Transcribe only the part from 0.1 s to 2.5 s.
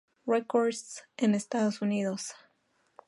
Records en Estados Unidos.